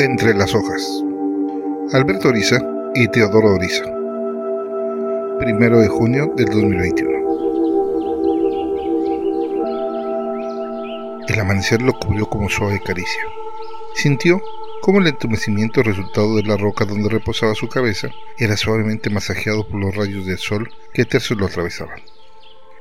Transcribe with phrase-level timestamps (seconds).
[0.00, 1.04] Entre las hojas.
[1.92, 2.58] Alberto Oriza
[2.94, 3.84] y Teodoro Oriza.
[5.38, 7.10] Primero de junio del 2021.
[11.28, 13.20] El amanecer lo cubrió como suave caricia.
[13.94, 14.40] Sintió
[14.80, 18.08] como el entumecimiento resultado de la roca donde reposaba su cabeza
[18.38, 22.00] era suavemente masajeado por los rayos del sol que tercios lo atravesaban.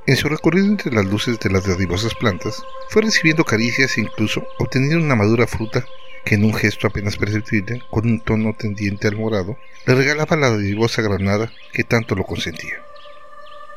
[0.07, 4.47] En su recorrido entre las luces de las dadivosas plantas, fue recibiendo caricias e incluso
[4.57, 5.83] obteniendo una madura fruta
[6.29, 10.51] que en un gesto apenas perceptible, con un tono tendiente al morado, le regalaba la
[10.51, 12.75] dadivosa granada que tanto lo consentía.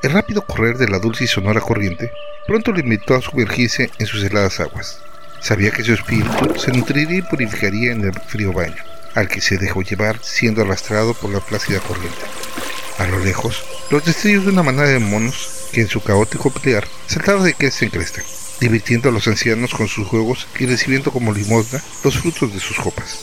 [0.03, 2.11] El rápido correr de la dulce y sonora corriente
[2.47, 5.01] pronto lo invitó a sumergirse en sus heladas aguas.
[5.41, 8.84] Sabía que su espíritu se nutriría y purificaría en el frío baño,
[9.15, 12.21] al que se dejó llevar siendo arrastrado por la plácida corriente.
[12.98, 16.87] A lo lejos, los destellos de una manada de monos que en su caótico pelear
[17.07, 18.23] saltaba de cresta en cresta,
[18.62, 22.77] divirtiendo a los ancianos con sus juegos y recibiendo como limosna los frutos de sus
[22.77, 23.19] copas.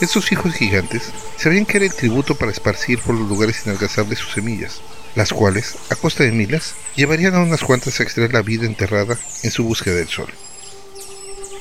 [0.00, 4.32] Estos hijos gigantes sabían que era el tributo para esparcir por los lugares inalcanzables sus
[4.32, 4.80] semillas,
[5.16, 9.18] las cuales, a costa de milas, llevarían a unas cuantas a extraer la vida enterrada
[9.42, 10.32] en su búsqueda del sol.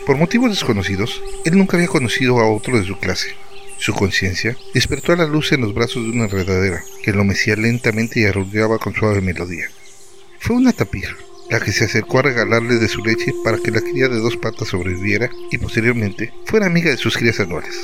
[0.06, 3.36] Por motivos desconocidos, él nunca había conocido a otro de su clase.
[3.80, 7.56] Su conciencia despertó a la luz en los brazos de una enredadera que lo mecía
[7.56, 9.70] lentamente y arrullaba con suave melodía.
[10.40, 13.82] Fue una tapir, la que se acercó a regalarle de su leche para que la
[13.82, 17.76] cría de dos patas sobreviviera y posteriormente fuera amiga de sus crías anuales.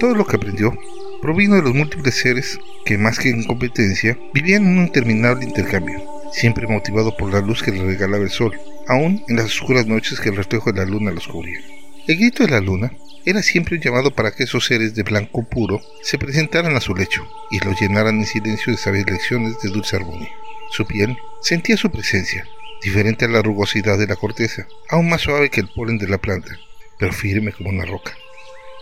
[0.00, 0.76] Todo lo que aprendió
[1.22, 6.02] provino de los múltiples seres que, más que en competencia, vivían en un interminable intercambio,
[6.32, 10.20] siempre motivado por la luz que le regalaba el sol, aún en las oscuras noches
[10.20, 11.60] que el reflejo de la luna los cubría.
[12.06, 12.92] El grito de la luna
[13.24, 16.94] era siempre un llamado para que esos seres de blanco puro se presentaran a su
[16.94, 20.30] lecho y lo llenaran en silencio de sabias lecciones de dulce armonía.
[20.70, 22.46] Su piel sentía su presencia,
[22.86, 26.18] diferente a la rugosidad de la corteza, aún más suave que el polen de la
[26.18, 26.56] planta,
[27.00, 28.16] pero firme como una roca.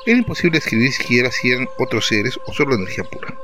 [0.05, 3.35] Era imposible escribir siquiera si eran otros seres o solo energía pura.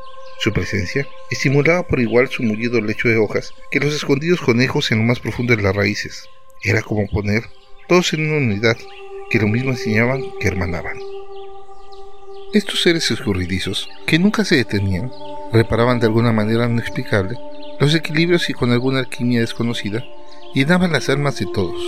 [0.40, 4.98] Su presencia estimulaba por igual su mullido lecho de hojas que los escondidos conejos en
[4.98, 6.28] lo más profundo de las raíces.
[6.62, 7.44] Era como poner
[7.88, 8.76] todos en una unidad
[9.30, 10.98] que lo mismo enseñaban que hermanaban.
[12.52, 15.10] Estos seres escurridizos, que nunca se detenían,
[15.54, 17.38] reparaban de alguna manera inexplicable
[17.80, 20.04] los equilibrios y con alguna alquimia desconocida
[20.54, 21.80] llenaban las almas de todos,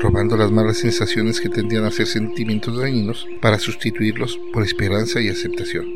[0.00, 5.28] robando las malas sensaciones que tendían a ser sentimientos dañinos para sustituirlos por esperanza y
[5.28, 5.86] aceptación.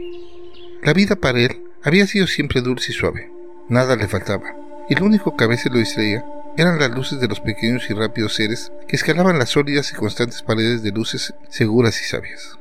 [0.82, 3.30] La vida para él había sido siempre dulce y suave,
[3.68, 4.54] nada le faltaba,
[4.88, 6.24] y lo único que a veces lo distraía
[6.56, 10.42] eran las luces de los pequeños y rápidos seres que escalaban las sólidas y constantes
[10.42, 12.58] paredes de luces seguras y sabias.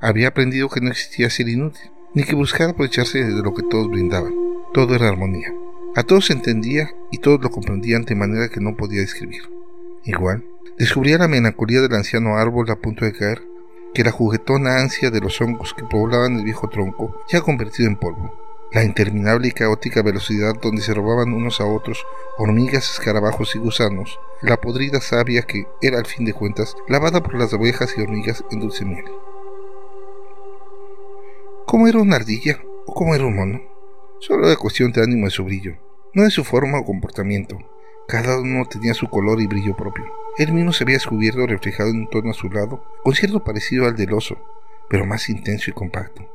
[0.00, 3.88] Había aprendido que no existía ser inútil, ni que buscar aprovecharse de lo que todos
[3.88, 4.34] brindaban.
[4.74, 5.52] Todo era armonía.
[5.96, 9.42] A todos entendía y todos lo comprendían de manera que no podía describir.
[10.04, 10.44] Igual,
[10.78, 13.42] descubría la melancolía del anciano árbol a punto de caer,
[13.92, 17.96] que la juguetona ansia de los hongos que poblaban el viejo tronco ya convertido en
[17.96, 18.32] polvo,
[18.72, 22.06] la interminable y caótica velocidad donde se robaban unos a otros
[22.38, 27.34] hormigas, escarabajos y gusanos, la podrida savia que era al fin de cuentas lavada por
[27.34, 29.04] las abejas y hormigas en dulce miel.
[31.66, 33.69] ¿Cómo era una ardilla o cómo era un mono?
[34.20, 35.78] Solo era cuestión de ánimo de su brillo,
[36.12, 37.58] no de su forma o comportamiento.
[38.06, 40.04] Cada uno tenía su color y brillo propio.
[40.36, 44.12] Él mismo se había descubierto reflejado en un tono azulado, con cierto parecido al del
[44.12, 44.36] oso,
[44.90, 46.28] pero más intenso y compacto.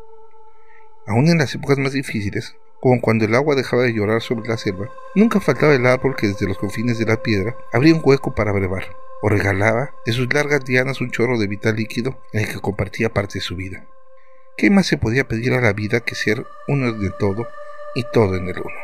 [1.06, 4.58] Aún en las épocas más difíciles, como cuando el agua dejaba de llorar sobre la
[4.58, 8.34] selva, nunca faltaba el árbol que desde los confines de la piedra abría un hueco
[8.34, 8.86] para brevar,
[9.22, 13.14] o regalaba de sus largas dianas un chorro de vital líquido en el que compartía
[13.14, 13.86] parte de su vida.
[14.58, 17.46] ¿Qué más se podía pedir a la vida que ser uno de todo
[17.96, 18.76] y todo en el uno.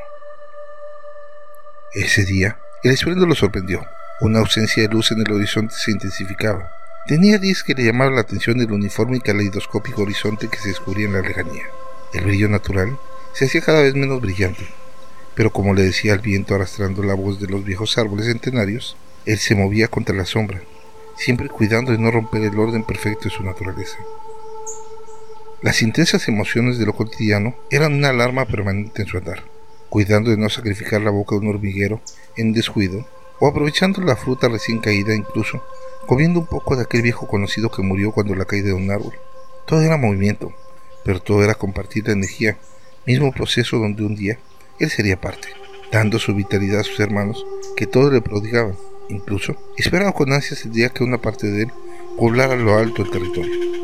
[1.94, 3.86] Ese día, el estruendo lo sorprendió.
[4.22, 6.72] Una ausencia de luz en el horizonte se intensificaba.
[7.06, 11.08] Tenía días que le llamaban la atención el uniforme y caleidoscópico horizonte que se descubría
[11.08, 11.66] en la lejanía.
[12.14, 12.98] El brillo natural
[13.34, 14.66] se hacía cada vez menos brillante,
[15.36, 18.96] pero como le decía el viento arrastrando la voz de los viejos árboles centenarios,
[19.26, 20.62] él se movía contra la sombra,
[21.18, 23.98] siempre cuidando de no romper el orden perfecto de su naturaleza.
[25.62, 29.44] Las intensas emociones de lo cotidiano eran una alarma permanente en su andar,
[29.90, 32.02] cuidando de no sacrificar la boca de un hormiguero
[32.36, 33.06] en descuido,
[33.40, 35.64] o aprovechando la fruta recién caída incluso,
[36.08, 39.14] comiendo un poco de aquel viejo conocido que murió cuando la caída de un árbol.
[39.68, 40.52] Todo era movimiento,
[41.06, 42.58] pero todo era compartir la energía,
[43.06, 44.40] mismo proceso donde un día
[44.80, 45.50] él sería parte,
[45.92, 47.46] dando su vitalidad a sus hermanos
[47.78, 48.76] que todo le prodigaban,
[49.10, 51.72] incluso esperaba con ansias el día que una parte de él
[52.18, 53.81] poblara lo alto el territorio.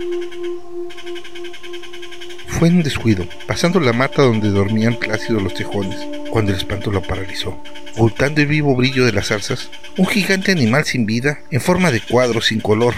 [2.58, 6.00] Fue en un descuido, pasando la mata donde dormían plácidos los tejones,
[6.32, 7.62] cuando el espanto lo paralizó.
[7.94, 12.02] Ocultando el vivo brillo de las zarzas, un gigante animal sin vida, en forma de
[12.02, 12.96] cuadro, sin color,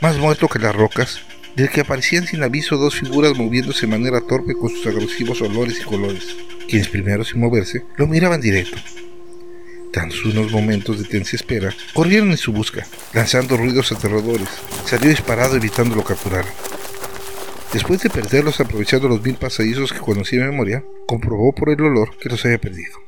[0.00, 1.22] más muerto que las rocas,
[1.56, 5.80] del que aparecían sin aviso dos figuras moviéndose de manera torpe con sus agresivos olores
[5.80, 6.36] y colores,
[6.68, 8.76] quienes primero sin moverse lo miraban directo.
[9.92, 14.48] Tras unos momentos de tensa espera, corrieron en su busca, lanzando ruidos aterradores.
[14.86, 16.52] Salió disparado evitando lo capturaran.
[17.72, 22.16] Después de perderlos aprovechando los mil pasadizos que conocía de memoria, comprobó por el olor
[22.18, 22.98] que los había perdido.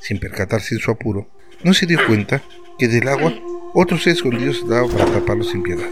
[0.00, 1.28] Sin percatarse en su apuro,
[1.64, 2.42] no se dio cuenta
[2.78, 3.34] que del agua
[3.74, 5.88] otro ser escondido se daba para taparlo sin piedad.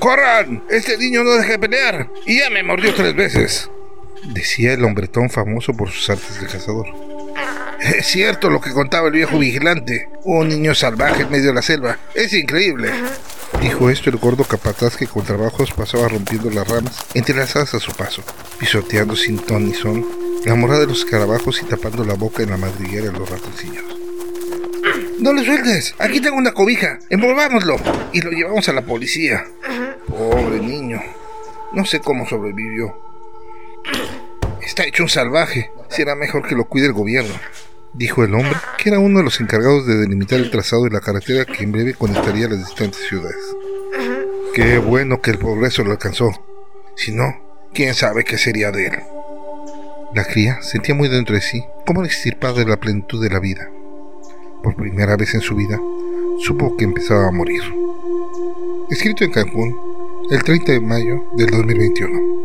[0.00, 0.64] ¡Corran!
[0.68, 2.10] ¡Este niño no deja de pelear!
[2.26, 3.70] ¡Y ya me mordió tres veces!
[4.34, 6.86] Decía el hombretón famoso por sus artes de cazador.
[7.80, 10.08] Es cierto lo que contaba el viejo vigilante.
[10.24, 11.98] Un niño salvaje en medio de la selva.
[12.14, 12.90] Es increíble.
[13.64, 17.92] Dijo esto el gordo capataz que con trabajos pasaba rompiendo las ramas entrelazadas a su
[17.92, 18.22] paso,
[18.58, 20.04] pisoteando sin ton ni son
[20.44, 23.84] la morada de los escarabajos y tapando la boca en la madriguera de los ratoncillos.
[25.18, 27.76] No le sueltes, aquí tengo una cobija, envolvámoslo
[28.12, 29.46] y lo llevamos a la policía.
[30.08, 31.02] Pobre niño,
[31.72, 32.94] no sé cómo sobrevivió.
[34.60, 37.32] Está hecho un salvaje, será mejor que lo cuide el gobierno
[37.94, 41.00] dijo el hombre, que era uno de los encargados de delimitar el trazado de la
[41.00, 43.56] carretera que en breve conectaría las distantes ciudades.
[44.54, 46.30] Qué bueno que el progreso lo alcanzó.
[46.96, 47.40] Si no,
[47.72, 48.98] quién sabe qué sería de él.
[50.14, 53.40] La cría sentía muy dentro de sí como la extirpada de la plenitud de la
[53.40, 53.68] vida.
[54.62, 55.78] Por primera vez en su vida,
[56.40, 57.62] supo que empezaba a morir.
[58.90, 59.76] Escrito en Cancún,
[60.30, 62.43] el 30 de mayo del 2021.